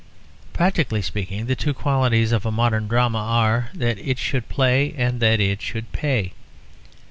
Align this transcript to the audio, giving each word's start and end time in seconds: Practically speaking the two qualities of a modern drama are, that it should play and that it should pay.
Practically 0.51 1.03
speaking 1.03 1.45
the 1.45 1.55
two 1.55 1.75
qualities 1.75 2.31
of 2.31 2.43
a 2.43 2.49
modern 2.51 2.87
drama 2.87 3.19
are, 3.19 3.69
that 3.75 3.99
it 3.99 4.17
should 4.17 4.49
play 4.49 4.95
and 4.97 5.19
that 5.19 5.39
it 5.39 5.61
should 5.61 5.91
pay. 5.91 6.33